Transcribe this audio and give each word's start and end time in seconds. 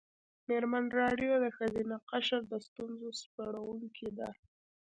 مېرمن 0.47 0.85
راډیو 0.99 1.33
د 1.43 1.45
ښځینه 1.57 1.95
قشر 2.09 2.41
د 2.51 2.53
ستونزو 2.67 3.09
سپړونکې 3.21 4.09
ده. 4.17 4.29